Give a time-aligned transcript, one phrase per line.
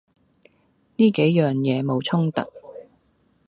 [0.95, 2.41] 呢幾樣嘢冇衝突